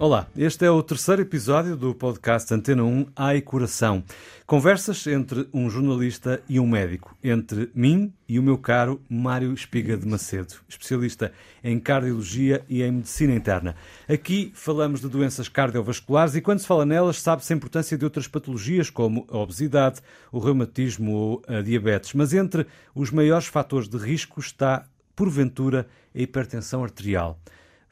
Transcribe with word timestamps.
Olá, 0.00 0.26
este 0.34 0.64
é 0.64 0.70
o 0.70 0.82
terceiro 0.82 1.20
episódio 1.20 1.76
do 1.76 1.94
podcast 1.94 2.54
Antena 2.54 2.82
1 2.82 3.08
Ai 3.14 3.42
Coração. 3.42 4.02
Conversas 4.46 5.06
entre 5.06 5.46
um 5.52 5.68
jornalista 5.68 6.42
e 6.48 6.58
um 6.58 6.66
médico, 6.66 7.14
entre 7.22 7.70
mim 7.74 8.10
e 8.26 8.38
o 8.38 8.42
meu 8.42 8.56
caro 8.56 8.98
Mário 9.10 9.52
Espiga 9.52 9.98
de 9.98 10.08
Macedo, 10.08 10.54
especialista 10.66 11.30
em 11.62 11.78
cardiologia 11.78 12.64
e 12.66 12.82
em 12.82 12.92
medicina 12.92 13.34
interna. 13.34 13.76
Aqui 14.08 14.50
falamos 14.54 15.02
de 15.02 15.08
doenças 15.10 15.50
cardiovasculares 15.50 16.34
e 16.34 16.40
quando 16.40 16.60
se 16.60 16.66
fala 16.66 16.86
nelas 16.86 17.20
sabe-se 17.20 17.52
a 17.52 17.56
importância 17.56 17.98
de 17.98 18.04
outras 18.06 18.26
patologias 18.26 18.88
como 18.88 19.26
a 19.30 19.36
obesidade, 19.36 20.00
o 20.32 20.38
reumatismo 20.38 21.12
ou 21.12 21.42
a 21.46 21.60
diabetes. 21.60 22.14
Mas 22.14 22.32
entre 22.32 22.66
os 22.94 23.10
maiores 23.10 23.48
fatores 23.48 23.86
de 23.86 23.98
risco 23.98 24.40
está, 24.40 24.86
porventura, 25.14 25.86
a 26.14 26.18
hipertensão 26.22 26.82
arterial. 26.82 27.38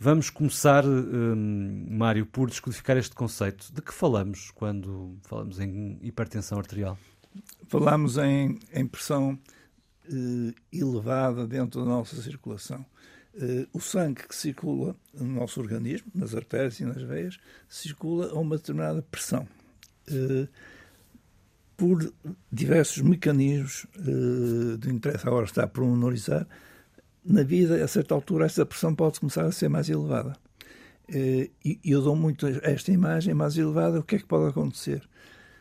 Vamos 0.00 0.30
começar, 0.30 0.86
um, 0.86 1.86
Mário, 1.90 2.24
por 2.24 2.48
descodificar 2.48 2.96
este 2.96 3.16
conceito. 3.16 3.72
De 3.72 3.82
que 3.82 3.92
falamos 3.92 4.52
quando 4.52 5.18
falamos 5.24 5.58
em 5.58 5.98
hipertensão 6.00 6.56
arterial? 6.56 6.96
Falamos 7.66 8.16
em, 8.16 8.60
em 8.72 8.86
pressão 8.86 9.36
eh, 10.06 10.54
elevada 10.72 11.48
dentro 11.48 11.80
da 11.80 11.86
nossa 11.86 12.14
circulação. 12.22 12.86
Eh, 13.34 13.66
o 13.72 13.80
sangue 13.80 14.22
que 14.28 14.36
circula 14.36 14.94
no 15.12 15.26
nosso 15.26 15.60
organismo, 15.60 16.12
nas 16.14 16.32
artérias 16.32 16.78
e 16.78 16.84
nas 16.84 17.02
veias, 17.02 17.36
circula 17.68 18.30
a 18.30 18.38
uma 18.38 18.56
determinada 18.56 19.02
pressão. 19.02 19.48
Eh, 20.06 20.46
por 21.76 22.12
diversos 22.52 23.02
mecanismos 23.02 23.84
de 24.80 24.90
interesse, 24.90 25.26
agora 25.26 25.44
está 25.44 25.64
a 25.64 25.68
pormenorizar, 25.68 26.46
na 27.28 27.42
vida, 27.42 27.84
a 27.84 27.88
certa 27.88 28.14
altura, 28.14 28.46
essa 28.46 28.64
pressão 28.64 28.94
pode 28.94 29.20
começar 29.20 29.44
a 29.44 29.52
ser 29.52 29.68
mais 29.68 29.88
elevada. 29.90 30.34
Eh, 31.08 31.50
e 31.62 31.78
eu 31.84 32.00
dou 32.00 32.16
muito 32.16 32.46
esta 32.62 32.90
imagem 32.90 33.34
mais 33.34 33.56
elevada, 33.56 34.00
o 34.00 34.02
que 34.02 34.16
é 34.16 34.18
que 34.18 34.24
pode 34.24 34.48
acontecer? 34.48 35.02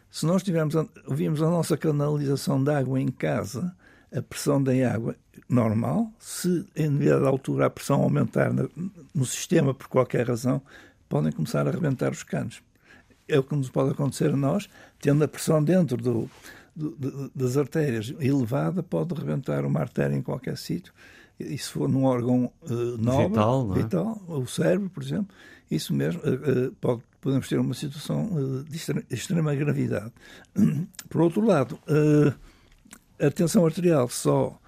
Se 0.09 0.25
nós 0.25 0.41
tivermos, 0.43 0.75
ouvimos 1.05 1.41
a 1.41 1.49
nossa 1.49 1.75
canalização 1.75 2.63
de 2.63 2.71
água 2.71 2.99
em 2.99 3.09
casa, 3.09 3.75
a 4.15 4.21
pressão 4.21 4.63
da 4.63 4.71
água 4.89 5.15
normal, 5.49 6.09
se 6.17 6.65
em 6.73 6.89
determinada 6.89 7.27
altura 7.27 7.65
a 7.65 7.69
pressão 7.69 8.01
aumentar 8.01 8.51
no 9.13 9.25
sistema 9.25 9.73
por 9.73 9.87
qualquer 9.87 10.25
razão, 10.25 10.61
podem 11.09 11.33
começar 11.33 11.67
a 11.67 11.69
arrebentar 11.69 12.11
os 12.11 12.23
canos. 12.23 12.61
É 13.27 13.37
o 13.37 13.43
que 13.43 13.55
nos 13.55 13.69
pode 13.69 13.91
acontecer 13.91 14.31
a 14.31 14.37
nós, 14.37 14.69
tendo 15.01 15.21
a 15.21 15.27
pressão 15.27 15.61
dentro 15.61 15.97
do, 15.97 16.29
do, 16.73 17.29
das 17.35 17.57
artérias 17.57 18.13
elevada, 18.21 18.81
pode 18.81 19.13
arrebentar 19.13 19.65
uma 19.65 19.81
artéria 19.81 20.15
em 20.15 20.21
qualquer 20.21 20.57
sítio 20.57 20.93
e 21.39 21.57
se 21.57 21.69
for 21.69 21.87
num 21.87 22.03
órgão 22.03 22.51
uh, 22.63 22.97
nobre, 22.97 23.27
vital, 23.29 23.71
é? 23.71 23.83
vital, 23.83 24.21
o 24.27 24.47
cérebro, 24.47 24.89
por 24.89 25.03
exemplo, 25.03 25.35
isso 25.69 25.93
mesmo, 25.93 26.21
uh, 26.21 26.71
pode, 26.81 27.03
podemos 27.21 27.47
ter 27.47 27.59
uma 27.59 27.73
situação 27.73 28.63
de 28.67 28.75
extrema, 28.75 29.03
extrema, 29.09 29.55
gravidade. 29.55 30.11
Por 31.09 31.21
outro 31.21 31.45
lado, 31.45 31.79
a 33.19 33.31
tensão 33.31 33.65
arterial 33.65 34.07
só, 34.09 34.59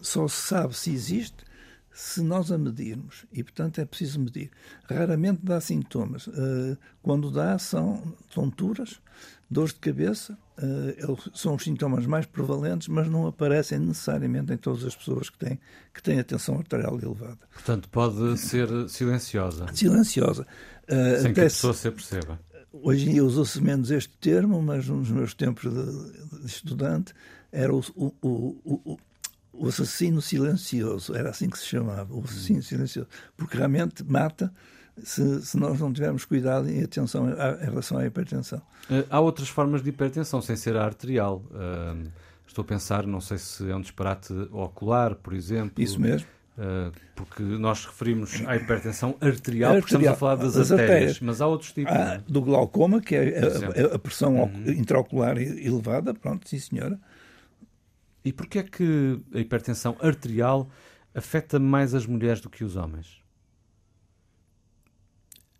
só 0.00 0.26
se 0.26 0.42
sabe 0.42 0.76
se 0.76 0.90
existe 0.92 1.44
se 1.92 2.20
nós 2.20 2.52
a 2.52 2.58
medirmos, 2.58 3.24
e 3.32 3.42
portanto 3.42 3.80
é 3.80 3.84
preciso 3.86 4.20
medir. 4.20 4.50
Raramente 4.84 5.40
dá 5.42 5.60
sintomas. 5.60 6.28
Quando 7.02 7.30
dá, 7.30 7.58
são 7.58 8.14
tonturas, 8.34 9.00
dores 9.50 9.72
de 9.72 9.80
cabeça, 9.80 10.36
são 11.34 11.54
os 11.54 11.62
sintomas 11.62 12.06
mais 12.06 12.24
prevalentes, 12.24 12.88
mas 12.88 13.08
não 13.08 13.26
aparecem 13.26 13.78
necessariamente 13.78 14.52
em 14.52 14.56
todas 14.56 14.84
as 14.84 14.96
pessoas 14.96 15.28
que 15.28 15.38
têm, 15.38 15.60
que 15.92 16.02
têm 16.02 16.18
a 16.18 16.24
tensão 16.24 16.56
arterial 16.56 16.98
elevada. 16.98 17.38
Portanto, 17.52 17.88
pode 17.90 18.38
ser 18.38 18.68
silenciosa. 18.88 19.66
Silenciosa. 19.74 20.46
Uh, 20.84 21.22
Sem 21.22 21.34
que 21.34 21.40
a 21.40 21.44
pessoa 21.44 21.74
se 21.74 21.90
perceba. 21.90 22.40
Hoje 22.72 23.08
em 23.08 23.12
dia 23.12 23.24
usa-se 23.24 23.60
menos 23.60 23.90
este 23.90 24.16
termo, 24.18 24.60
mas 24.62 24.88
nos 24.88 25.10
meus 25.10 25.34
tempos 25.34 25.64
de, 25.64 26.40
de 26.40 26.46
estudante 26.46 27.14
era 27.50 27.74
o, 27.74 27.82
o, 27.94 28.14
o, 28.22 28.98
o, 29.52 29.68
assassino 29.68 30.20
silencioso, 30.20 31.14
era 31.14 31.30
assim 31.30 31.48
que 31.48 31.58
se 31.58 31.64
chamava, 31.64 32.14
o 32.14 32.22
assassino 32.22 32.62
silencioso, 32.62 33.08
porque 33.36 33.56
realmente 33.56 34.04
mata 34.04 34.52
se, 35.02 35.42
se, 35.42 35.56
nós 35.58 35.78
não 35.78 35.92
tivermos 35.92 36.24
cuidado 36.24 36.70
e 36.70 36.82
atenção 36.82 37.28
em 37.28 37.64
relação 37.64 37.98
à 37.98 38.06
hipertensão. 38.06 38.60
Eh, 38.90 39.04
há 39.10 39.20
outras 39.20 39.48
formas 39.48 39.82
de 39.82 39.90
hipertensão, 39.90 40.40
sem 40.40 40.56
ser 40.56 40.76
a 40.76 40.84
arterial. 40.84 41.44
Uh, 41.50 42.10
estou 42.46 42.62
a 42.62 42.64
pensar, 42.66 43.06
não 43.06 43.20
sei 43.20 43.38
se 43.38 43.70
é 43.70 43.76
um 43.76 43.80
disparate 43.80 44.32
ocular, 44.50 45.14
por 45.14 45.34
exemplo. 45.34 45.82
Isso 45.82 46.00
mesmo. 46.00 46.26
Uh, 46.56 46.90
porque 47.14 47.42
nós 47.42 47.84
referimos 47.84 48.42
à 48.46 48.56
hipertensão 48.56 49.10
arterial, 49.20 49.74
arterial 49.74 49.74
porque 49.74 49.94
estamos 49.94 50.08
a 50.08 50.14
falar 50.14 50.36
das, 50.36 50.54
das 50.54 50.70
artérias, 50.72 50.90
artérias, 50.90 51.20
mas 51.20 51.40
há 51.42 51.46
outros 51.46 51.72
tipos. 51.72 51.92
Há 51.92 52.16
do 52.26 52.40
glaucoma, 52.40 53.00
que 53.02 53.14
é 53.14 53.40
a, 53.90 53.94
a, 53.94 53.98
pressão 53.98 54.34
uhum. 54.34 54.70
intraocular 54.70 55.36
elevada, 55.36 56.14
pronto, 56.14 56.48
sim 56.48 56.58
senhora. 56.58 56.98
E 58.24 58.32
porquê 58.32 58.60
é 58.60 58.62
que 58.62 59.20
a 59.34 59.38
hipertensão 59.38 59.96
arterial 60.00 60.68
afeta 61.14 61.58
mais 61.58 61.94
as 61.94 62.06
mulheres 62.06 62.40
do 62.40 62.48
que 62.48 62.64
os 62.64 62.74
homens? 62.74 63.25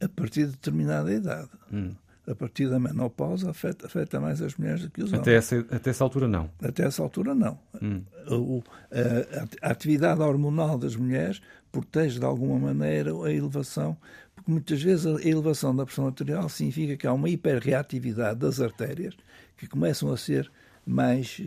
A 0.00 0.08
partir 0.08 0.46
de 0.46 0.52
determinada 0.52 1.12
idade. 1.12 1.48
Hum. 1.72 1.94
A 2.26 2.34
partir 2.34 2.68
da 2.68 2.80
menopausa 2.80 3.50
afeta, 3.50 3.86
afeta, 3.86 4.18
mais 4.18 4.42
as 4.42 4.56
mulheres 4.56 4.82
do 4.82 4.90
que 4.90 5.00
os 5.00 5.14
até 5.14 5.30
homens. 5.30 5.52
Essa, 5.52 5.66
até 5.70 5.90
essa 5.90 6.02
altura 6.02 6.26
não? 6.26 6.50
Até 6.60 6.84
essa 6.84 7.00
altura 7.00 7.34
não. 7.36 7.56
Hum. 7.80 8.02
O, 8.28 8.62
a, 8.90 9.68
a, 9.68 9.70
atividade 9.70 10.20
hormonal 10.20 10.76
das 10.76 10.96
mulheres 10.96 11.40
protege 11.70 12.18
de 12.18 12.24
alguma 12.24 12.58
maneira 12.58 13.12
a 13.12 13.32
elevação, 13.32 13.96
porque 14.34 14.50
muitas 14.50 14.82
vezes 14.82 15.06
a 15.06 15.22
elevação 15.22 15.74
da 15.74 15.86
pressão 15.86 16.06
arterial 16.06 16.48
significa 16.48 16.96
que 16.96 17.06
há 17.06 17.12
uma 17.12 17.28
hiperreatividade 17.28 18.40
das 18.40 18.60
artérias 18.60 19.14
que 19.56 19.68
começam 19.68 20.12
a 20.12 20.16
ser 20.16 20.50
mais 20.84 21.40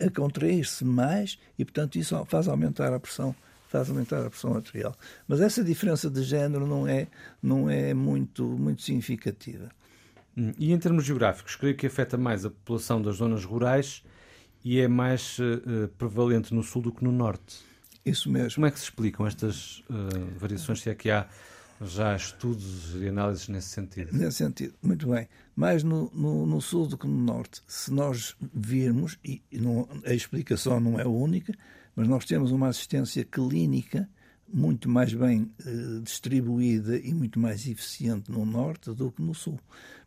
a 0.00 0.10
contrair-se 0.10 0.84
mais 0.84 1.38
e, 1.56 1.64
portanto, 1.64 1.96
isso 1.96 2.24
faz 2.24 2.48
aumentar 2.48 2.92
a 2.92 2.98
pressão 2.98 3.34
faz 3.74 3.90
aumentar 3.90 4.24
a 4.24 4.30
pressão 4.30 4.54
arterial. 4.54 4.94
Mas 5.26 5.40
essa 5.40 5.64
diferença 5.64 6.08
de 6.08 6.22
género 6.22 6.64
não 6.66 6.86
é, 6.86 7.08
não 7.42 7.68
é 7.68 7.92
muito, 7.92 8.44
muito 8.44 8.82
significativa. 8.82 9.68
Hum, 10.36 10.52
e 10.56 10.72
em 10.72 10.78
termos 10.78 11.04
geográficos, 11.04 11.56
creio 11.56 11.76
que 11.76 11.86
afeta 11.86 12.16
mais 12.16 12.44
a 12.44 12.50
população 12.50 13.02
das 13.02 13.16
zonas 13.16 13.44
rurais 13.44 14.04
e 14.64 14.78
é 14.78 14.86
mais 14.86 15.38
uh, 15.38 15.88
prevalente 15.98 16.54
no 16.54 16.62
sul 16.62 16.82
do 16.82 16.92
que 16.92 17.02
no 17.02 17.10
norte. 17.10 17.58
Isso 18.06 18.30
mesmo. 18.30 18.54
Como 18.54 18.66
é 18.66 18.70
que 18.70 18.78
se 18.78 18.84
explicam 18.84 19.26
estas 19.26 19.80
uh, 19.90 20.38
variações, 20.38 20.80
se 20.80 20.90
é 20.90 20.94
que 20.94 21.10
há 21.10 21.26
já 21.80 22.14
estudos 22.14 22.94
e 22.94 23.08
análises 23.08 23.48
nesse 23.48 23.68
sentido? 23.68 24.16
Nesse 24.16 24.38
sentido, 24.38 24.74
muito 24.80 25.08
bem. 25.08 25.28
Mais 25.56 25.82
no, 25.82 26.10
no, 26.14 26.46
no 26.46 26.60
sul 26.60 26.86
do 26.86 26.96
que 26.96 27.06
no 27.06 27.20
norte. 27.20 27.60
Se 27.66 27.92
nós 27.92 28.36
virmos, 28.54 29.18
e 29.24 29.42
não, 29.52 29.88
a 30.04 30.12
explicação 30.14 30.78
não 30.78 30.98
é 30.98 31.06
única, 31.06 31.52
mas 31.94 32.08
nós 32.08 32.24
temos 32.24 32.50
uma 32.50 32.68
assistência 32.68 33.24
clínica 33.24 34.08
muito 34.52 34.88
mais 34.88 35.12
bem 35.12 35.50
eh, 35.64 36.00
distribuída 36.02 36.96
e 36.96 37.12
muito 37.12 37.40
mais 37.40 37.66
eficiente 37.66 38.30
no 38.30 38.44
norte 38.44 38.92
do 38.92 39.10
que 39.10 39.22
no 39.22 39.34
sul. 39.34 39.58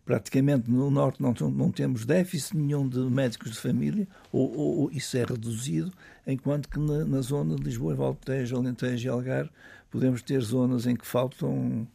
Praticamente 0.05 0.71
no 0.71 0.89
norte 0.89 1.21
não, 1.21 1.33
não 1.49 1.69
temos 1.69 2.05
déficit 2.05 2.55
nenhum 2.55 2.87
de 2.87 2.99
médicos 2.99 3.51
de 3.51 3.59
família, 3.59 4.07
ou, 4.31 4.49
ou, 4.55 4.77
ou 4.79 4.91
isso 4.91 5.17
é 5.17 5.25
reduzido, 5.25 5.91
enquanto 6.25 6.69
que 6.69 6.79
na, 6.79 7.03
na 7.03 7.21
zona 7.21 7.55
de 7.55 7.63
Lisboa, 7.63 7.93
Valtejo, 7.93 8.55
Alentejo 8.55 9.05
e 9.05 9.09
Algarve 9.09 9.51
podemos 9.91 10.21
ter 10.21 10.39
zonas 10.41 10.85
em 10.85 10.95
que 10.95 11.05
faltam 11.05 11.85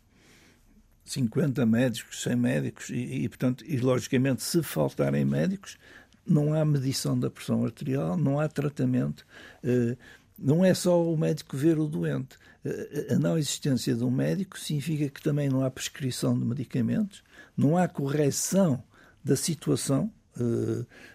50 1.04 1.64
médicos, 1.66 2.22
100 2.22 2.36
médicos, 2.36 2.90
e, 2.90 3.24
e, 3.24 3.28
portanto, 3.28 3.64
e 3.66 3.78
logicamente, 3.78 4.42
se 4.42 4.62
faltarem 4.62 5.24
médicos, 5.24 5.78
não 6.26 6.54
há 6.54 6.64
medição 6.64 7.18
da 7.18 7.30
pressão 7.30 7.64
arterial, 7.64 8.16
não 8.16 8.38
há 8.38 8.48
tratamento. 8.48 9.26
Eh, 9.62 9.96
não 10.38 10.64
é 10.64 10.74
só 10.74 11.02
o 11.02 11.16
médico 11.16 11.56
ver 11.56 11.78
o 11.78 11.86
doente. 11.86 12.36
Eh, 12.64 13.08
a 13.10 13.18
não 13.18 13.38
existência 13.38 13.94
de 13.94 14.04
um 14.04 14.10
médico 14.10 14.58
significa 14.58 15.08
que 15.08 15.22
também 15.22 15.48
não 15.48 15.64
há 15.64 15.70
prescrição 15.70 16.38
de 16.38 16.44
medicamentos, 16.44 17.22
não 17.56 17.76
há 17.76 17.88
correção 17.88 18.82
da 19.24 19.36
situação 19.36 20.12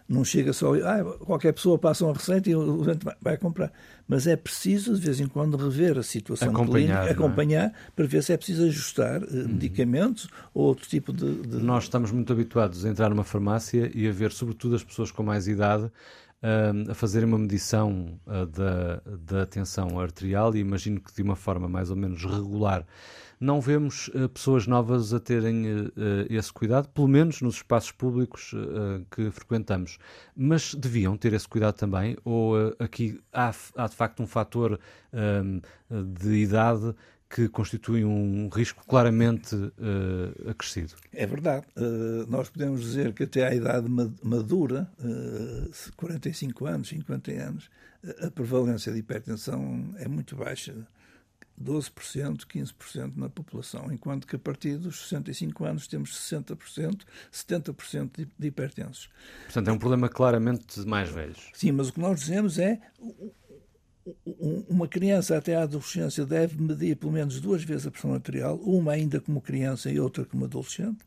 não 0.08 0.24
chega 0.24 0.54
só, 0.54 0.74
ah, 0.76 1.04
qualquer 1.26 1.52
pessoa 1.54 1.78
passa 1.78 2.06
uma 2.06 2.14
receita 2.14 2.50
e 2.50 2.56
o 2.56 2.84
doente 2.84 3.06
vai, 3.22 3.38
comprar. 3.38 3.72
Mas 4.08 4.28
é 4.28 4.36
preciso, 4.36 4.96
de 4.96 5.02
vez 5.02 5.20
em 5.20 5.28
quando, 5.28 5.58
rever 5.58 5.98
a 5.98 6.04
situação 6.04 6.50
acompanhar, 6.50 7.04
clínica, 7.04 7.12
acompanhar, 7.12 7.66
é? 7.66 7.74
para 7.96 8.06
ver 8.06 8.24
se 8.24 8.32
é 8.32 8.38
preciso 8.38 8.66
ajustar 8.66 9.24
uh, 9.24 9.28
uhum. 9.28 9.48
medicamentos 9.50 10.30
ou 10.54 10.66
outro 10.66 10.88
tipo 10.88 11.12
de, 11.12 11.42
de, 11.42 11.58
Nós 11.58 11.86
estamos 11.86 12.12
muito 12.12 12.32
habituados 12.32 12.86
a 12.86 12.90
entrar 12.90 13.10
numa 13.10 13.24
farmácia 13.24 13.92
e 13.94 14.08
a 14.08 14.12
ver, 14.12 14.32
sobretudo, 14.32 14.76
as 14.76 14.84
pessoas 14.84 15.12
com 15.12 15.24
mais 15.24 15.48
idade 15.48 15.86
uh, 15.86 16.92
a 16.92 16.94
fazerem 16.94 17.28
uma 17.28 17.40
medição 17.40 18.20
da, 18.26 19.02
da 19.20 19.46
tensão 19.46 20.00
arterial 20.00 20.56
e 20.56 20.60
imagino 20.60 21.02
que 21.02 21.14
de 21.14 21.22
uma 21.22 21.36
forma 21.36 21.68
mais 21.68 21.90
ou 21.90 21.96
menos 21.96 22.24
regular 22.24 22.86
não 23.40 23.62
vemos 23.62 24.10
uh, 24.10 24.28
pessoas 24.30 24.68
novas 24.68 25.14
a 25.14 25.20
terem 25.20 25.66
uh, 25.66 25.92
esse 26.30 26.52
cuidado, 26.52 26.90
pelo 26.90 27.08
menos 27.08 27.42
nos 27.42 27.56
espaços 27.56 27.92
públicos 27.92 28.54
uh, 28.54 29.06
que 29.12 29.30
frequentamos. 29.32 29.98
Mas 30.36 30.74
deviam 30.74 31.16
ter 31.18 31.34
esse 31.34 31.48
cuidado 31.48 31.76
também, 31.76 32.18
ou 32.24 32.56
aqui 32.80 33.20
há, 33.32 33.54
há, 33.76 33.88
de 33.88 33.96
facto 33.96 34.22
um 34.22 34.28
fator 34.28 34.80
ehm, 35.14 35.60
de 35.90 36.36
idade 36.36 36.96
que 37.30 37.50
constituem 37.50 38.06
um 38.06 38.48
risco 38.50 38.86
claramente 38.86 39.56
uh, 39.56 40.50
acrescido. 40.50 40.94
É 41.12 41.26
verdade. 41.26 41.66
Uh, 41.76 42.26
nós 42.30 42.50
podemos 42.50 42.82
dizer 42.82 43.14
que 43.14 43.24
até 43.24 43.46
à 43.46 43.54
idade 43.54 43.88
madura, 44.24 44.90
uh, 45.00 45.94
45 45.98 46.66
anos, 46.66 46.90
50 46.90 47.32
anos, 47.32 47.70
a 48.22 48.32
prevalência 48.32 48.94
de 48.94 49.00
hipertensão 49.00 49.94
é 49.98 50.08
muito 50.08 50.36
baixa. 50.36 50.74
12%, 51.62 52.46
15% 52.46 53.16
na 53.16 53.30
população, 53.30 53.92
enquanto 53.92 54.28
que 54.28 54.36
a 54.36 54.40
partir 54.40 54.78
dos 54.78 55.02
65 55.10 55.66
anos 55.66 55.88
temos 55.88 56.12
60%, 56.12 57.02
70% 57.32 58.28
de 58.38 58.48
hipertensos. 58.48 59.10
Portanto, 59.46 59.68
é 59.68 59.72
um 59.72 59.80
problema 59.80 60.08
claramente 60.08 60.80
de 60.80 60.86
mais 60.86 61.10
velhos. 61.10 61.50
Sim, 61.54 61.72
mas 61.72 61.90
o 61.90 61.94
que 61.94 62.00
nós 62.00 62.20
dizemos 62.20 62.60
é 62.60 62.80
uma 64.70 64.88
criança 64.88 65.38
até 65.38 65.56
à 65.56 65.64
adolescência 65.64 66.26
deve 66.26 66.62
medir 66.62 66.96
pelo 66.96 67.12
menos 67.12 67.42
duas 67.42 67.64
vezes 67.64 67.88
a 67.88 67.92
pressão 67.92 68.14
arterial, 68.14 68.56
uma 68.58 68.94
ainda 68.94 69.20
como 69.20 69.42
criança 69.42 69.92
e 69.92 70.00
outra 70.00 70.24
como 70.26 70.46
adolescente. 70.46 71.00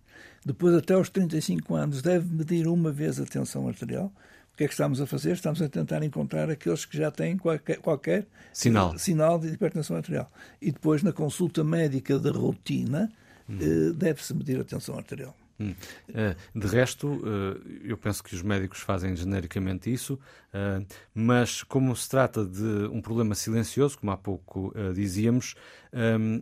Depois, 0.44 0.74
até 0.74 0.94
aos 0.94 1.08
35 1.10 1.74
anos, 1.74 2.02
deve 2.02 2.32
medir 2.34 2.66
uma 2.66 2.90
vez 2.90 3.20
a 3.20 3.26
tensão 3.26 3.68
arterial. 3.68 4.12
O 4.60 4.62
que 4.62 4.64
é 4.64 4.68
que 4.68 4.74
estamos 4.74 5.00
a 5.00 5.06
fazer? 5.06 5.32
Estamos 5.32 5.62
a 5.62 5.70
tentar 5.70 6.02
encontrar 6.02 6.50
aqueles 6.50 6.84
que 6.84 6.94
já 6.94 7.10
têm 7.10 7.38
qualquer, 7.38 7.78
qualquer 7.78 8.26
sinal. 8.52 8.98
sinal 8.98 9.38
de 9.38 9.48
hipertensão 9.48 9.96
arterial. 9.96 10.30
E 10.60 10.70
depois, 10.70 11.02
na 11.02 11.14
consulta 11.14 11.64
médica 11.64 12.18
de 12.18 12.28
rotina, 12.28 13.10
hum. 13.48 13.56
Eh, 13.58 13.92
deve-se 13.94 14.34
medir 14.34 14.60
a 14.60 14.64
tensão 14.64 14.98
arterial. 14.98 15.34
Hum. 15.60 15.74
Eh, 16.14 16.34
de 16.54 16.66
resto, 16.66 17.20
eh, 17.22 17.90
eu 17.90 17.98
penso 17.98 18.24
que 18.24 18.34
os 18.34 18.40
médicos 18.40 18.80
fazem 18.80 19.14
genericamente 19.14 19.92
isso, 19.92 20.18
eh, 20.54 20.82
mas 21.14 21.62
como 21.62 21.94
se 21.94 22.08
trata 22.08 22.44
de 22.44 22.88
um 22.90 23.02
problema 23.02 23.34
silencioso, 23.34 23.98
como 23.98 24.10
há 24.10 24.16
pouco 24.16 24.72
dizíamos, 24.94 25.54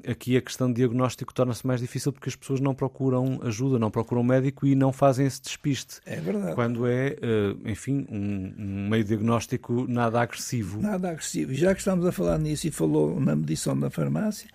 aqui 0.09 0.37
a 0.37 0.43
questão 0.43 0.69
de 0.69 0.75
diagnóstico 0.75 1.33
torna-se 1.33 1.67
mais 1.67 1.81
difícil 1.81 2.13
porque 2.13 2.29
as 2.29 2.37
pessoas 2.37 2.61
não 2.61 2.75
procuram 2.75 3.41
ajuda, 3.43 3.79
não 3.79 3.91
procuram 3.91 4.23
médico 4.23 4.67
e 4.67 4.75
não 4.75 4.93
fazem 4.93 5.27
esse 5.27 5.41
despiste. 5.41 6.01
É 6.05 6.21
verdade. 6.21 6.55
Quando 6.55 6.87
é, 6.87 7.17
enfim, 7.65 8.07
um 8.11 8.89
meio 8.89 9.05
diagnóstico 9.05 9.87
nada 9.89 10.21
agressivo. 10.21 10.81
Nada 10.81 11.11
agressivo. 11.11 11.53
E 11.53 11.55
já 11.55 11.75
que 11.75 11.81
estamos 11.81 12.05
a 12.05 12.13
falar 12.13 12.39
nisso 12.39 12.67
e 12.67 12.71
falou 12.71 13.19
na 13.19 13.35
medição 13.35 13.79
da 13.79 13.91
farmácia, 13.91 14.49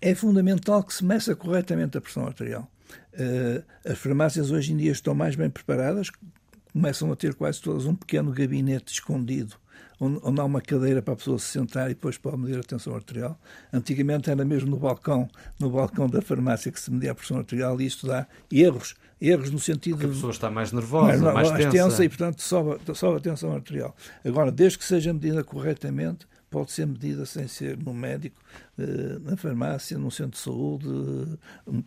é 0.00 0.14
fundamental 0.14 0.82
que 0.84 0.92
se 0.92 1.04
meça 1.04 1.34
corretamente 1.34 1.96
a 1.96 2.00
pressão 2.00 2.26
arterial. 2.26 2.70
Uh, 3.14 3.64
as 3.84 3.98
farmácias 3.98 4.50
hoje 4.50 4.72
em 4.72 4.76
dia 4.76 4.92
estão 4.92 5.14
mais 5.14 5.36
bem 5.36 5.48
preparadas, 5.48 6.10
começam 6.72 7.10
a 7.12 7.16
ter 7.16 7.34
quase 7.34 7.60
todas 7.60 7.86
um 7.86 7.94
pequeno 7.94 8.32
gabinete 8.32 8.92
escondido, 8.92 9.54
onde, 10.00 10.18
onde, 10.22 10.40
há 10.40 10.44
uma 10.44 10.60
cadeira 10.60 11.00
para 11.00 11.14
a 11.14 11.16
pessoa 11.16 11.38
se 11.38 11.46
sentar 11.46 11.90
e 11.90 11.94
depois 11.94 12.18
pode 12.18 12.36
medir 12.36 12.58
a 12.58 12.62
tensão 12.62 12.94
arterial. 12.94 13.38
Antigamente 13.72 14.28
era 14.28 14.44
mesmo 14.44 14.70
no 14.70 14.76
balcão, 14.76 15.28
no 15.58 15.70
balcão 15.70 16.08
da 16.08 16.20
farmácia 16.20 16.72
que 16.72 16.80
se 16.80 16.90
media 16.90 17.12
a 17.12 17.14
pressão 17.14 17.38
arterial 17.38 17.80
e 17.80 17.86
isto 17.86 18.06
dá 18.08 18.26
erros, 18.50 18.96
erros 19.20 19.50
no 19.50 19.60
sentido 19.60 19.98
Porque 19.98 20.06
a 20.06 20.14
pessoa 20.14 20.32
está 20.32 20.50
mais 20.50 20.72
nervosa, 20.72 21.06
mais, 21.06 21.20
mais, 21.20 21.50
mais 21.50 21.64
tensa. 21.66 21.84
tensa. 21.84 22.04
e 22.04 22.08
portanto 22.08 22.42
sobe, 22.42 22.80
sobe 22.94 23.18
a 23.18 23.20
tensão 23.20 23.52
arterial. 23.52 23.94
Agora, 24.24 24.50
desde 24.50 24.78
que 24.78 24.84
seja 24.84 25.12
medida 25.12 25.44
corretamente, 25.44 26.26
pode 26.54 26.70
ser 26.70 26.86
medida 26.86 27.26
sem 27.26 27.48
ser 27.48 27.76
no 27.76 27.92
médico, 27.92 28.40
eh, 28.78 29.18
na 29.20 29.36
farmácia, 29.36 29.98
num 29.98 30.08
centro 30.08 30.34
de 30.34 30.38
saúde, 30.38 30.86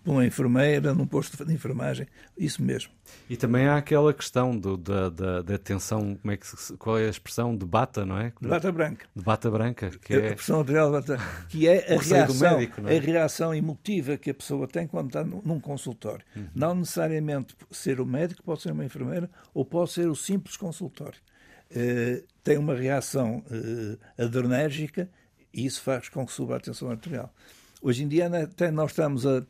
por 0.04 0.12
uma 0.12 0.26
enfermeira, 0.26 0.94
num 0.94 1.08
posto 1.08 1.46
de 1.46 1.54
enfermagem, 1.54 2.06
isso 2.38 2.62
mesmo. 2.62 2.92
E 3.30 3.38
também 3.38 3.66
há 3.66 3.78
aquela 3.78 4.14
questão 4.14 4.58
do, 4.58 4.76
da, 4.76 5.10
da, 5.10 5.42
da 5.42 5.58
tensão, 5.58 6.18
como 6.22 6.34
é 6.34 6.36
que, 6.36 6.46
qual 6.78 6.98
é 6.98 7.06
a 7.06 7.10
expressão? 7.10 7.56
De 7.56 7.66
bata, 7.66 8.06
não 8.06 8.18
é? 8.18 8.34
De 8.42 8.48
bata 8.50 8.70
branca. 8.70 9.06
De 9.16 9.24
bata 9.24 9.50
branca, 9.50 9.90
que 9.90 10.14
é... 10.14 10.32
A 10.32 10.36
pressão 10.36 10.60
arterial 10.60 10.92
bata, 10.92 11.18
que 11.48 11.66
é 11.66 11.78
a 11.96 11.98
reação, 11.98 12.58
médico, 12.58 12.82
é? 12.86 12.98
a 12.98 13.00
reação 13.00 13.56
emotiva 13.56 14.18
que 14.18 14.32
a 14.32 14.34
pessoa 14.34 14.68
tem 14.68 14.86
quando 14.86 15.08
está 15.08 15.24
num 15.24 15.62
consultório. 15.62 16.26
Uhum. 16.36 16.48
Não 16.54 16.76
necessariamente 16.76 17.56
ser 17.72 18.02
o 18.02 18.06
médico, 18.06 18.44
pode 18.44 18.64
ser 18.64 18.74
uma 18.74 18.84
enfermeira, 18.84 19.30
ou 19.54 19.64
pode 19.64 19.92
ser 19.92 20.10
o 20.10 20.16
simples 20.16 20.58
consultório. 20.58 21.22
Uh, 21.70 22.24
tem 22.44 22.58
uma 22.58 22.76
reação 22.76 23.44
uh, 23.52 24.24
adrenérgica 24.24 25.10
e 25.54 25.66
isso 25.66 25.82
faz 25.82 26.08
com 26.08 26.26
que 26.26 26.32
suba 26.32 26.56
a 26.56 26.60
tensão 26.60 26.90
arterial. 26.90 27.34
Hoje 27.82 28.04
em 28.04 28.08
dia 28.08 28.28
até 28.28 28.72
nós 28.72 28.92
estamos 28.92 29.26
a, 29.26 29.44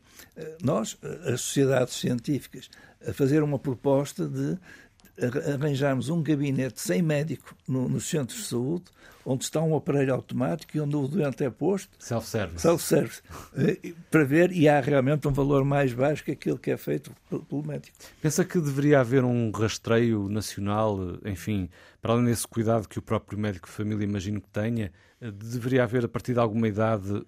nós, 0.62 0.98
as 1.24 1.40
sociedades 1.40 1.94
científicas, 1.94 2.68
a 3.06 3.12
fazer 3.12 3.42
uma 3.42 3.58
proposta 3.58 4.26
de 4.28 4.58
arranjarmos 5.52 6.08
um 6.08 6.22
gabinete 6.22 6.80
sem 6.80 7.02
médico 7.02 7.54
no, 7.66 7.88
nos 7.88 8.08
centros 8.08 8.38
de 8.38 8.44
saúde, 8.46 8.84
onde 9.24 9.44
está 9.44 9.60
um 9.60 9.76
aparelho 9.76 10.14
automático 10.14 10.76
e 10.76 10.80
onde 10.80 10.96
o 10.96 11.06
doente 11.06 11.44
é 11.44 11.50
posto. 11.50 11.90
Self-service. 11.98 12.62
Self-service. 12.62 13.22
Eh, 13.56 13.92
para 14.10 14.24
ver, 14.24 14.52
e 14.52 14.68
há 14.68 14.80
realmente 14.80 15.28
um 15.28 15.32
valor 15.32 15.64
mais 15.64 15.92
baixo 15.92 16.24
que 16.24 16.30
aquele 16.30 16.56
que 16.56 16.70
é 16.70 16.76
feito 16.76 17.12
pelo 17.28 17.62
médico. 17.62 17.96
Pensa 18.22 18.44
que 18.44 18.58
deveria 18.58 19.00
haver 19.00 19.24
um 19.24 19.50
rastreio 19.50 20.28
nacional, 20.28 20.98
enfim, 21.26 21.68
para 22.00 22.12
além 22.12 22.24
desse 22.24 22.46
cuidado 22.46 22.88
que 22.88 22.98
o 22.98 23.02
próprio 23.02 23.38
médico 23.38 23.68
de 23.68 23.74
família 23.74 24.04
imagino 24.04 24.40
que 24.40 24.48
tenha, 24.48 24.90
eh, 25.20 25.30
deveria 25.30 25.82
haver 25.82 26.04
a 26.04 26.08
partir 26.08 26.32
de 26.32 26.40
alguma 26.40 26.68
idade, 26.68 27.22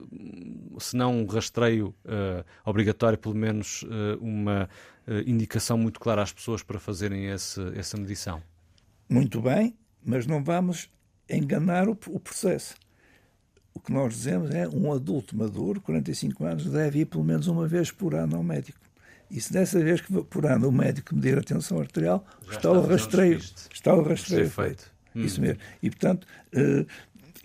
se 0.78 0.96
não 0.96 1.20
um 1.20 1.26
rastreio 1.26 1.94
uh, 2.04 2.44
obrigatório, 2.64 3.18
pelo 3.18 3.34
menos 3.34 3.82
uh, 3.82 4.18
uma 4.20 4.68
indicação 5.26 5.76
muito 5.76 5.98
clara 5.98 6.22
às 6.22 6.32
pessoas 6.32 6.62
para 6.62 6.78
fazerem 6.78 7.26
esse, 7.26 7.60
essa 7.76 7.96
medição. 7.96 8.42
Muito 9.08 9.40
bem, 9.40 9.74
mas 10.04 10.26
não 10.26 10.42
vamos 10.42 10.88
enganar 11.28 11.88
o, 11.88 11.98
o 12.08 12.20
processo. 12.20 12.74
O 13.72 13.80
que 13.80 13.92
nós 13.92 14.14
dizemos 14.14 14.50
é 14.50 14.68
um 14.68 14.92
adulto 14.92 15.36
maduro, 15.36 15.80
45 15.80 16.44
anos, 16.44 16.64
deve 16.66 17.00
ir 17.00 17.06
pelo 17.06 17.24
menos 17.24 17.46
uma 17.46 17.66
vez 17.66 17.90
por 17.90 18.14
ano 18.14 18.36
ao 18.36 18.42
médico. 18.42 18.78
E 19.30 19.40
se 19.40 19.52
dessa 19.52 19.78
vez 19.78 20.00
que 20.00 20.12
por 20.24 20.44
ano 20.44 20.68
o 20.68 20.72
médico 20.72 21.14
medir 21.14 21.38
a 21.38 21.42
tensão 21.42 21.78
arterial, 21.78 22.26
está, 22.42 22.54
está, 22.54 22.72
o 22.72 22.86
rastreio, 22.86 23.38
está 23.72 23.94
o 23.94 24.02
rastreio 24.02 24.50
feito. 24.50 24.92
Hum. 25.14 25.22
Isso 25.22 25.40
mesmo. 25.40 25.60
E, 25.82 25.88
portanto, 25.88 26.26
uh, 26.54 26.86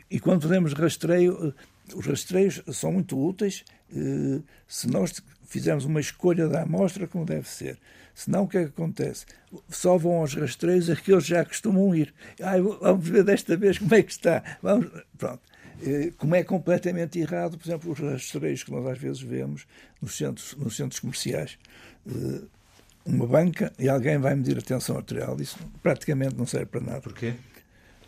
e 0.09 0.19
quando 0.19 0.41
fazemos 0.41 0.73
rastreio, 0.73 1.49
uh, 1.49 1.53
os 1.95 2.05
rastreios 2.05 2.61
são 2.73 2.91
muito 2.91 3.17
úteis 3.17 3.63
se 4.67 4.87
nós 4.87 5.13
fizermos 5.55 5.85
uma 5.85 6.01
escolha 6.01 6.49
da 6.49 6.63
amostra 6.63 7.07
como 7.07 7.25
deve 7.25 7.47
ser. 7.47 7.77
Senão, 8.13 8.43
o 8.43 8.47
que 8.47 8.57
é 8.57 8.63
que 8.63 8.69
acontece? 8.69 9.25
Só 9.69 9.97
vão 9.97 10.17
aos 10.17 10.33
rastreios 10.33 10.89
aqueles 10.89 11.23
que 11.23 11.29
já 11.29 11.45
costumam 11.45 11.95
ir. 11.95 12.13
Ai, 12.41 12.61
vamos 12.61 13.07
ver 13.07 13.23
desta 13.23 13.55
vez 13.55 13.77
como 13.77 13.95
é 13.95 14.03
que 14.03 14.11
está. 14.11 14.43
Vamos... 14.61 14.91
Pronto. 15.17 15.41
Como 16.17 16.35
é 16.35 16.43
completamente 16.43 17.19
errado, 17.19 17.57
por 17.57 17.67
exemplo, 17.67 17.91
os 17.91 17.99
rastreios 17.99 18.63
que 18.63 18.71
nós 18.71 18.85
às 18.85 18.97
vezes 18.97 19.21
vemos 19.21 19.65
nos 20.01 20.17
centros, 20.17 20.55
nos 20.57 20.75
centros 20.75 20.99
comerciais. 20.99 21.57
Uma 23.05 23.27
banca 23.27 23.71
e 23.79 23.87
alguém 23.87 24.17
vai 24.17 24.35
medir 24.35 24.57
a 24.57 24.61
tensão 24.61 24.97
arterial. 24.97 25.39
Isso 25.39 25.57
praticamente 25.81 26.35
não 26.35 26.45
serve 26.45 26.65
para 26.65 26.81
nada. 26.81 27.01
Porquê? 27.01 27.33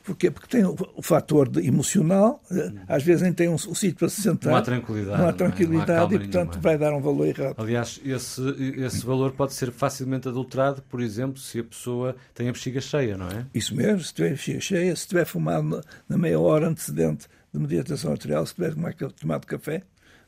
Porquê? 0.07 0.31
Porque 0.31 0.47
tem 0.47 0.63
o, 0.63 0.73
o 0.95 1.01
fator 1.01 1.49
de, 1.49 1.67
emocional, 1.67 2.41
eh, 2.49 2.71
às 2.87 3.03
vezes 3.03 3.21
nem 3.21 3.33
tem 3.33 3.49
um, 3.49 3.55
um 3.55 3.75
sítio 3.75 3.95
para 3.97 4.07
se 4.07 4.21
sentar. 4.21 4.53
Não 4.53 4.57
há 4.57 4.61
tranquilidade. 4.61 5.21
Não 5.21 5.27
há 5.27 5.33
tranquilidade 5.33 5.91
não 5.91 5.97
há 5.97 6.05
e, 6.05 6.19
portanto, 6.19 6.51
nenhuma. 6.51 6.61
vai 6.61 6.77
dar 6.77 6.93
um 6.93 7.01
valor 7.01 7.27
errado. 7.27 7.55
Aliás, 7.57 7.99
esse, 8.05 8.41
esse 8.77 9.05
valor 9.05 9.33
pode 9.33 9.53
ser 9.53 9.69
facilmente 9.69 10.29
adulterado, 10.29 10.81
por 10.83 11.01
exemplo, 11.01 11.37
se 11.39 11.59
a 11.59 11.63
pessoa 11.65 12.15
tem 12.33 12.47
a 12.47 12.53
bexiga 12.53 12.79
cheia, 12.79 13.17
não 13.17 13.27
é? 13.27 13.45
Isso 13.53 13.75
mesmo, 13.75 13.99
se 13.99 14.13
tiver 14.13 14.29
a 14.29 14.31
bexiga 14.31 14.61
cheia, 14.61 14.95
se 14.95 15.05
tiver 15.05 15.25
fumado 15.25 15.83
na 16.07 16.17
meia 16.17 16.39
hora 16.39 16.69
antecedente 16.69 17.27
de 17.53 17.59
mediação 17.59 18.11
arterial, 18.11 18.45
se 18.45 18.55
tiver 18.55 18.73
tomado 19.19 19.45
café, 19.45 19.81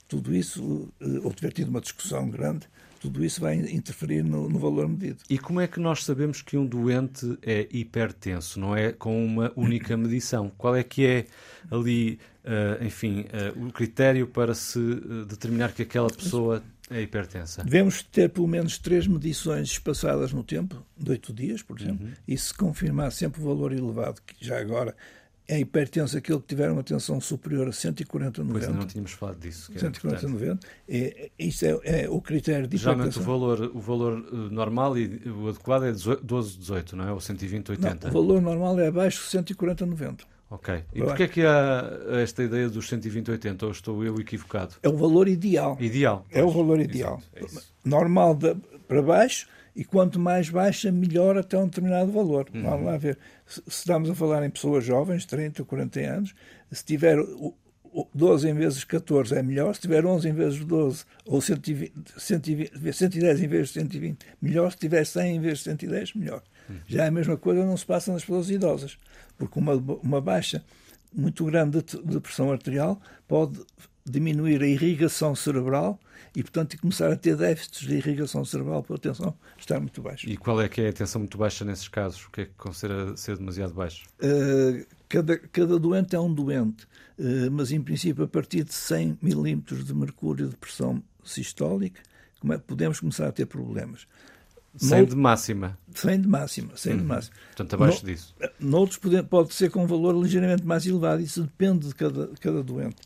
tudo 0.10 0.36
isso, 0.36 0.90
eh, 1.00 1.22
ou 1.24 1.32
tiver 1.32 1.54
tido 1.54 1.70
uma 1.70 1.80
discussão 1.80 2.30
grande, 2.30 2.68
tudo 3.00 3.24
isso 3.24 3.40
vai 3.42 3.56
interferir 3.56 4.24
no, 4.24 4.50
no, 4.50 4.60
valor 4.60 4.88
medido. 4.88 5.20
E 5.30 5.38
como 5.38 5.62
é 5.62 5.68
que 5.68 5.80
nós 5.80 6.04
sabemos 6.04 6.42
que 6.42 6.58
um 6.58 6.66
doente 6.66 7.38
é 7.42 7.68
hipertenso? 7.72 8.60
Não 8.60 8.76
é 8.76 8.92
com 8.92 9.26
uma 9.26 9.52
única 9.56 9.96
medição? 9.98 10.52
Qual 10.58 10.76
é 10.76 10.84
que 10.84 11.06
é 11.06 11.26
ali, 11.72 12.20
uh, 12.44 12.84
enfim, 12.84 13.22
uh, 13.22 13.68
o 13.68 13.72
critério 13.72 14.28
para 14.28 14.54
se 14.54 14.80
uh, 14.80 15.26
determinar 15.26 15.72
que 15.72 15.82
aquela 15.82 16.10
pessoa 16.10 16.62
é 16.90 17.02
hipertensa? 17.02 17.64
Devemos 17.64 18.04
ter 18.04 18.30
pelo 18.30 18.48
menos 18.48 18.78
três 18.78 19.08
medições 19.08 19.70
espaçadas 19.70 20.34
no 20.34 20.44
tempo, 20.44 20.86
de 20.98 21.12
oito 21.12 21.32
dias, 21.32 21.62
por 21.62 21.80
exemplo, 21.80 22.06
uhum. 22.06 22.14
e 22.28 22.38
se 22.38 22.54
confirmar 22.54 23.12
sempre 23.12 23.42
o 23.42 23.46
valor 23.46 23.72
elevado, 23.72 24.22
que 24.26 24.46
já 24.46 24.60
agora 24.60 24.96
é 25.50 25.60
hipertenso 25.60 26.16
aquele 26.16 26.40
que 26.40 26.46
tiver 26.46 26.70
uma 26.70 26.84
tensão 26.84 27.20
superior 27.20 27.68
a 27.68 27.72
140 27.72 28.44
90. 28.44 28.66
Pois 28.68 28.78
não 28.78 28.86
tínhamos 28.86 29.12
falado 29.14 29.40
disso. 29.40 29.72
140 29.76 30.26
é 30.26 30.30
90. 30.30 30.68
É, 30.88 31.32
isso 31.40 31.66
é, 31.66 31.80
é, 31.84 32.10
o 32.10 32.22
critério 32.22 32.68
de 32.68 32.78
Geralmente 32.78 33.18
o 33.18 33.24
valor, 33.24 33.72
o 33.74 33.80
valor 33.80 34.26
eh, 34.32 34.54
normal 34.54 34.96
e 34.96 35.28
o 35.28 35.50
adequado 35.50 35.86
é 35.86 35.92
12, 35.92 36.58
18, 36.60 36.96
não 36.96 37.08
é? 37.08 37.12
Ou 37.12 37.20
120, 37.20 37.72
80. 37.72 38.08
Não, 38.08 38.10
o 38.10 38.14
valor 38.14 38.42
normal 38.42 38.80
é 38.80 38.88
abaixo 38.88 39.24
de 39.24 39.30
140, 39.32 39.88
90. 39.88 40.24
Ok. 40.52 40.84
E 40.94 41.02
porquê 41.02 41.24
é 41.24 41.28
que 41.28 41.42
há 41.46 42.00
esta 42.22 42.44
ideia 42.44 42.70
dos 42.70 42.88
120, 42.88 43.32
80? 43.32 43.66
Ou 43.66 43.72
estou 43.72 44.04
eu 44.04 44.20
equivocado? 44.20 44.76
É 44.84 44.90
o 44.90 44.96
valor 44.96 45.28
ideal. 45.28 45.78
Ideal. 45.80 46.26
Pois. 46.30 46.42
É 46.42 46.44
o 46.44 46.50
valor 46.52 46.80
ideal. 46.80 47.22
É 47.36 47.44
normal 47.84 48.36
de, 48.36 48.56
para 48.88 49.02
baixo 49.02 49.48
e 49.80 49.86
quanto 49.86 50.20
mais 50.20 50.50
baixa, 50.50 50.92
melhor 50.92 51.38
até 51.38 51.58
um 51.58 51.64
determinado 51.64 52.12
valor. 52.12 52.50
Uhum. 52.54 52.64
Vamos 52.64 52.86
lá 52.86 52.98
ver. 52.98 53.18
Se 53.48 53.64
estamos 53.66 54.10
a 54.10 54.14
falar 54.14 54.46
em 54.46 54.50
pessoas 54.50 54.84
jovens, 54.84 55.26
30, 55.26 55.64
40 55.64 56.00
anos, 56.02 56.36
se 56.70 56.84
tiver 56.84 57.18
o, 57.18 57.56
12 58.14 58.50
em 58.50 58.54
vezes 58.54 58.84
14 58.84 59.34
é 59.34 59.42
melhor, 59.42 59.74
se 59.74 59.80
tiver 59.80 60.06
11 60.06 60.28
em 60.28 60.34
vezes 60.34 60.66
12, 60.66 61.06
ou 61.26 61.40
120, 61.40 61.94
120, 62.18 62.94
110 62.94 63.42
em 63.42 63.48
vez 63.48 63.68
de 63.70 63.74
120, 63.76 64.26
melhor, 64.42 64.70
se 64.70 64.78
tiver 64.80 65.06
100 65.06 65.38
em 65.38 65.40
vez 65.40 65.60
de 65.60 65.64
110, 65.64 66.14
melhor. 66.14 66.44
Já 66.86 67.06
é 67.06 67.08
a 67.08 67.12
mesma 67.12 67.38
coisa 67.38 67.66
não 67.66 67.78
se 67.78 67.86
passa 67.86 68.12
nas 68.12 68.22
pessoas 68.22 68.50
idosas, 68.50 68.98
porque 69.38 69.58
uma, 69.58 69.76
uma 70.04 70.20
baixa 70.20 70.62
muito 71.16 71.46
grande 71.46 71.82
de, 71.82 72.04
de 72.04 72.20
pressão 72.20 72.52
arterial 72.52 73.02
pode 73.30 73.62
diminuir 74.06 74.62
a 74.62 74.68
irrigação 74.68 75.36
cerebral 75.36 76.00
e, 76.36 76.42
portanto, 76.42 76.78
começar 76.80 77.12
a 77.12 77.16
ter 77.16 77.36
déficits 77.36 77.88
de 77.88 77.96
irrigação 77.96 78.44
cerebral 78.46 78.84
por 78.84 78.96
a 78.96 79.00
tensão 79.00 79.36
estar 79.58 79.80
muito 79.80 80.02
baixa. 80.02 80.30
E 80.30 80.38
qual 80.38 80.62
é 80.62 80.68
que 80.68 80.82
é 80.82 80.90
a 80.90 80.94
tensão 80.94 81.20
muito 81.20 81.38
baixa 81.38 81.66
nesses 81.66 81.88
casos? 81.88 82.26
O 82.26 82.32
que 82.32 82.42
é 82.42 82.46
que 82.46 82.54
considera 82.58 83.16
ser 83.18 83.38
demasiado 83.38 83.74
baixo? 83.74 84.06
Uh, 84.22 84.86
cada, 85.08 85.38
cada 85.38 85.80
doente 85.80 86.16
é 86.16 86.20
um 86.20 86.34
doente, 86.34 86.86
uh, 87.18 87.52
mas 87.52 87.72
em 87.72 87.82
princípio 87.82 88.24
a 88.24 88.28
partir 88.28 88.64
de 88.64 88.74
100 88.74 89.20
milímetros 89.22 89.86
de 89.86 89.94
mercúrio 89.94 90.50
de 90.50 90.56
pressão 90.56 91.04
sistólica 91.24 92.02
é, 92.52 92.58
podemos 92.58 93.00
começar 93.00 93.28
a 93.28 93.32
ter 93.32 93.46
problemas. 93.46 94.08
100 94.78 95.06
de 95.06 95.16
máxima. 95.16 95.78
100 95.94 96.22
de 96.22 96.28
máxima, 96.28 96.78
100 96.78 96.92
uhum. 96.92 97.00
de 97.00 97.04
máxima. 97.04 97.36
Portanto, 97.48 97.74
abaixo 97.74 98.06
no, 98.06 98.12
disso. 98.12 98.36
Noutros 98.60 98.98
pode, 98.98 99.24
pode 99.24 99.54
ser 99.54 99.72
com 99.72 99.84
um 99.84 99.88
valor 99.88 100.16
ligeiramente 100.16 100.66
mais 100.66 100.86
elevado, 100.86 101.22
isso 101.22 101.42
depende 101.42 101.88
de 101.88 101.96
cada, 101.96 102.28
cada 102.40 102.64
doente. 102.64 102.98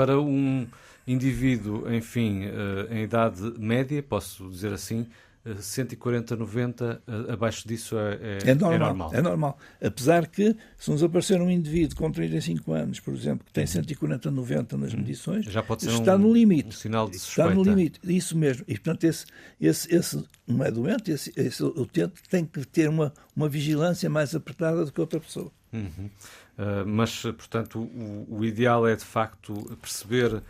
Para 0.00 0.20
um 0.20 0.66
indivíduo, 1.06 1.92
enfim, 1.92 2.44
eh, 2.44 2.98
em 2.98 3.02
idade 3.02 3.42
média, 3.58 4.02
posso 4.02 4.48
dizer 4.48 4.72
assim, 4.72 5.06
140, 5.58 6.36
90, 6.36 7.02
abaixo 7.28 7.66
disso 7.66 7.96
é, 7.98 8.38
é, 8.44 8.50
é, 8.50 8.54
normal, 8.54 8.72
é, 8.72 8.78
normal, 8.78 9.10
é 9.14 9.22
normal. 9.22 9.58
Apesar 9.82 10.26
que, 10.26 10.54
se 10.76 10.90
nos 10.90 11.02
aparecer 11.02 11.40
um 11.40 11.50
indivíduo 11.50 11.96
com 11.96 12.12
35 12.12 12.72
anos, 12.72 13.00
por 13.00 13.14
exemplo, 13.14 13.46
que 13.46 13.52
tem 13.52 13.66
140, 13.66 14.30
90 14.30 14.76
nas 14.76 14.92
hum. 14.92 14.98
medições, 14.98 15.46
Já 15.46 15.62
pode 15.62 15.84
ser 15.84 15.92
está 15.92 16.16
um, 16.16 16.18
no 16.18 16.32
limite. 16.32 16.68
Um 16.68 16.72
sinal 16.72 17.08
de 17.08 17.18
suspeita. 17.18 17.50
Está 17.50 17.54
no 17.54 17.62
limite, 17.62 18.00
isso 18.04 18.36
mesmo. 18.36 18.64
E, 18.68 18.74
portanto, 18.74 19.04
esse, 19.04 19.24
esse, 19.58 19.94
esse 19.94 20.22
não 20.46 20.62
é 20.62 20.70
doente, 20.70 21.10
esse, 21.10 21.32
esse 21.34 21.62
utente 21.62 22.22
tem 22.28 22.44
que 22.44 22.62
ter 22.66 22.88
uma, 22.88 23.12
uma 23.34 23.48
vigilância 23.48 24.10
mais 24.10 24.34
apertada 24.34 24.84
do 24.84 24.92
que 24.92 25.00
outra 25.00 25.18
pessoa. 25.18 25.50
Uhum. 25.72 26.10
Uh, 26.60 26.86
mas, 26.86 27.22
portanto, 27.22 27.80
o, 27.80 28.26
o, 28.28 28.44
ideal 28.44 28.86
é, 28.86 28.94
de 28.94 29.04
facto, 29.04 29.54
perceber 29.80 30.34
uh, 30.34 30.42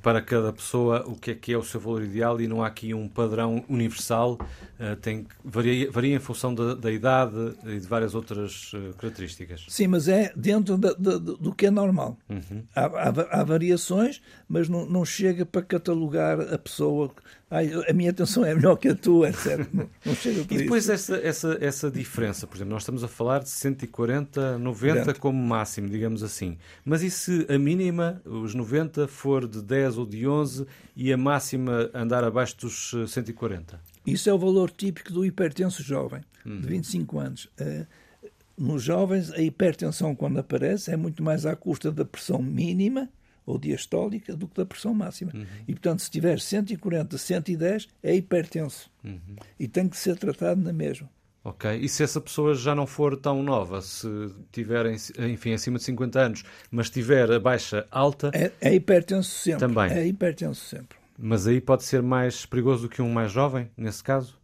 para 0.00 0.22
cada 0.22 0.52
pessoa 0.52 1.04
o 1.08 1.16
que 1.16 1.32
é 1.32 1.34
que 1.34 1.52
é 1.52 1.58
o 1.58 1.64
seu 1.64 1.80
valor 1.80 2.04
ideal 2.04 2.40
e 2.40 2.46
não 2.46 2.62
há 2.62 2.68
aqui 2.68 2.94
um 2.94 3.08
padrão 3.08 3.64
universal, 3.68 4.34
uh, 4.34 4.94
tem, 5.02 5.26
varia, 5.44 5.90
varia 5.90 6.14
em 6.14 6.20
função 6.20 6.54
da, 6.54 6.76
da, 6.76 6.92
idade 6.92 7.34
e 7.64 7.80
de 7.80 7.86
várias 7.88 8.14
outras 8.14 8.70
características. 8.96 9.66
Sim, 9.68 9.88
mas 9.88 10.06
é 10.06 10.32
dentro 10.36 10.78
da, 10.78 10.92
da, 10.92 11.18
do 11.18 11.52
que 11.52 11.66
é 11.66 11.70
normal. 11.70 12.16
Uhum. 12.28 12.62
Há, 12.72 12.84
há, 12.84 13.40
há, 13.40 13.42
variações, 13.42 14.22
mas 14.48 14.68
não, 14.68 14.86
não 14.86 15.04
chega 15.04 15.44
para 15.44 15.62
catalogar 15.62 16.40
a 16.40 16.58
pessoa. 16.58 17.12
Ai, 17.50 17.68
a 17.88 17.92
minha 17.92 18.10
atenção 18.10 18.44
é 18.44 18.54
melhor 18.54 18.76
que 18.76 18.86
a 18.88 18.94
tua, 18.94 19.28
etc. 19.28 19.66
Não, 19.72 19.90
não 20.06 20.14
chega 20.14 20.44
para 20.44 20.54
E 20.54 20.58
depois 20.58 20.84
isso. 20.84 20.92
essa, 20.92 21.16
essa, 21.16 21.58
essa 21.60 21.90
diferença, 21.90 22.46
por 22.46 22.56
exemplo, 22.56 22.72
nós 22.72 22.82
estamos 22.82 23.02
a 23.02 23.08
falar 23.08 23.40
de 23.40 23.48
140, 23.48 24.56
90 24.56 24.94
dentro. 24.94 25.20
como 25.20 25.42
máximo, 25.42 25.88
digamos 25.88 26.22
assim. 26.22 26.56
Mas 26.84 27.02
e 27.02 27.10
se 27.10 27.46
a 27.48 27.58
mínima, 27.58 28.22
os 28.24 28.54
90, 28.54 29.08
for 29.08 29.48
de 29.48 29.60
10 29.62 29.98
ou 29.98 30.06
de 30.06 30.28
11 30.28 30.64
e 30.94 31.12
a 31.12 31.16
máxima 31.16 31.90
andar 31.92 32.22
abaixo 32.22 32.56
dos 32.56 32.94
140? 33.08 33.74
Eh, 33.74 34.10
Isso 34.12 34.30
é 34.30 34.32
o 34.32 34.38
valor 34.38 34.70
típico 34.70 35.12
do 35.12 35.24
hipertenso 35.24 35.82
jovem, 35.82 36.20
uhum. 36.46 36.60
de 36.60 36.68
25 36.68 37.18
anos. 37.18 37.44
Uh, 37.60 37.84
nos 38.56 38.82
jovens, 38.84 39.32
a 39.32 39.42
hipertensão, 39.42 40.14
quando 40.14 40.38
aparece, 40.38 40.92
é 40.92 40.96
muito 40.96 41.20
mais 41.20 41.44
à 41.46 41.56
custa 41.56 41.90
da 41.90 42.04
pressão 42.04 42.40
mínima 42.40 43.08
ou 43.50 43.58
diastólica 43.58 44.36
do 44.36 44.46
que 44.46 44.56
da 44.56 44.64
pressão 44.64 44.94
máxima. 44.94 45.32
Uhum. 45.34 45.44
E, 45.66 45.72
portanto, 45.72 46.00
se 46.00 46.10
tiver 46.10 46.40
140, 46.40 47.18
110, 47.18 47.88
é 48.02 48.14
hipertenso. 48.14 48.90
Uhum. 49.04 49.36
E 49.58 49.68
tem 49.68 49.88
que 49.88 49.96
ser 49.96 50.16
tratado 50.16 50.60
na 50.60 50.72
mesma. 50.72 51.08
Ok. 51.42 51.74
E 51.74 51.88
se 51.88 52.02
essa 52.02 52.20
pessoa 52.20 52.54
já 52.54 52.74
não 52.74 52.86
for 52.86 53.16
tão 53.16 53.42
nova, 53.42 53.80
se 53.80 54.08
tiver, 54.52 54.86
enfim, 54.86 55.54
acima 55.54 55.78
de 55.78 55.84
50 55.84 56.20
anos, 56.20 56.44
mas 56.70 56.90
tiver 56.90 57.30
a 57.32 57.40
baixa 57.40 57.86
alta. 57.90 58.30
É, 58.34 58.52
é 58.60 58.74
hipertenso 58.74 59.30
sempre. 59.30 59.60
Também. 59.60 59.90
É 59.90 60.06
hipertenso 60.06 60.64
sempre. 60.64 60.98
Mas 61.18 61.46
aí 61.46 61.60
pode 61.60 61.84
ser 61.84 62.02
mais 62.02 62.46
perigoso 62.46 62.82
do 62.82 62.88
que 62.88 63.02
um 63.02 63.10
mais 63.10 63.30
jovem, 63.32 63.70
nesse 63.76 64.02
caso? 64.02 64.39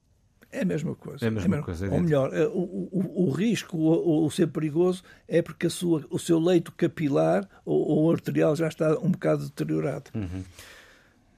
É 0.57 0.63
a 0.63 0.65
mesma 0.65 0.95
coisa. 0.95 1.25
É 1.25 1.29
a 1.29 1.31
mesma, 1.31 1.57
é 1.57 1.63
coisa. 1.63 1.87
É 1.87 1.91
ou 1.91 2.01
melhor, 2.01 2.35
é, 2.35 2.47
o, 2.47 2.89
o, 2.91 3.27
o 3.27 3.31
risco, 3.31 3.77
o, 3.77 4.25
o, 4.25 4.31
ser 4.31 4.47
perigoso, 4.47 5.03
é 5.29 5.43
porque 5.43 5.67
a 5.67 5.71
sua, 5.71 6.05
o 6.09 6.19
seu 6.19 6.39
leito 6.39 6.73
capilar 6.73 7.47
ou, 7.65 7.87
ou 7.87 8.11
arterial 8.11 8.57
já 8.57 8.69
está 8.69 8.99
um 8.99 9.11
bocado 9.11 9.45
deteriorado. 9.45 10.11
Uhum. 10.15 10.43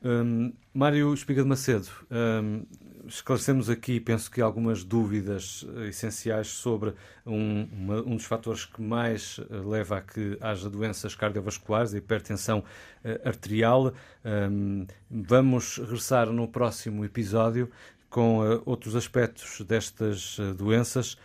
Um, 0.00 0.52
Mário 0.72 1.12
Espiga 1.12 1.42
de 1.42 1.48
Macedo, 1.48 1.88
um, 2.08 2.62
esclarecemos 3.08 3.68
aqui, 3.68 3.98
penso 3.98 4.30
que 4.30 4.40
algumas 4.40 4.84
dúvidas 4.84 5.66
eh, 5.76 5.88
essenciais 5.88 6.48
sobre 6.48 6.94
um, 7.26 7.66
uma, 7.72 8.00
um 8.02 8.16
dos 8.16 8.24
fatores 8.24 8.64
que 8.64 8.80
mais 8.80 9.40
eh, 9.50 9.56
leva 9.56 9.96
a 9.96 10.00
que 10.00 10.36
haja 10.40 10.68
doenças 10.68 11.14
cardiovasculares, 11.14 11.94
a 11.94 11.98
hipertensão 11.98 12.58
uh, 12.58 13.28
arterial. 13.28 13.92
Um, 14.24 14.86
vamos 15.10 15.78
regressar 15.78 16.30
no 16.30 16.46
próximo 16.46 17.04
episódio 17.04 17.70
com 18.08 18.40
uh, 18.40 18.62
outros 18.64 18.96
aspectos 18.96 19.60
destas 19.62 20.38
uh, 20.38 20.54
doenças 20.54 21.16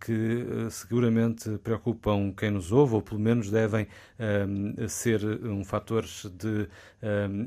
que 0.00 0.44
seguramente 0.72 1.48
preocupam 1.58 2.32
quem 2.36 2.50
nos 2.50 2.72
ouve, 2.72 2.94
ou 2.94 3.00
pelo 3.00 3.20
menos 3.20 3.48
devem 3.48 3.86
ser 4.88 5.24
um 5.44 5.64
fatores 5.64 6.26
de 6.36 6.68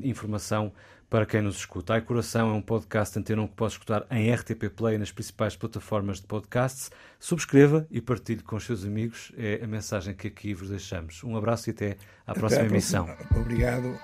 informação 0.02 0.72
para 1.08 1.24
quem 1.24 1.40
nos 1.40 1.56
escuta. 1.56 1.94
A 1.94 2.00
Coração 2.00 2.50
é 2.50 2.52
um 2.52 2.62
podcast 2.62 3.18
antena 3.18 3.46
que 3.46 3.54
pode 3.54 3.72
escutar 3.72 4.06
em 4.10 4.32
RTP 4.32 4.68
Play 4.74 4.98
nas 4.98 5.12
principais 5.12 5.56
plataformas 5.56 6.20
de 6.20 6.26
podcasts. 6.26 6.90
Subscreva 7.18 7.86
e 7.90 8.00
partilhe 8.00 8.42
com 8.42 8.56
os 8.56 8.64
seus 8.64 8.84
amigos. 8.84 9.32
É 9.36 9.60
a 9.62 9.66
mensagem 9.66 10.14
que 10.14 10.26
aqui 10.26 10.52
vos 10.52 10.70
deixamos. 10.70 11.22
Um 11.22 11.36
abraço 11.36 11.70
e 11.70 11.72
até 11.72 11.96
à 12.26 12.34
próxima, 12.34 12.62
até 12.62 12.70
emissão. 12.70 13.08
Obrigado. 13.36 13.96